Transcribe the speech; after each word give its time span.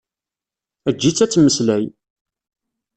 Eǧǧ-itt 0.89 1.23
ad 1.25 1.29
tmeslay! 1.31 1.83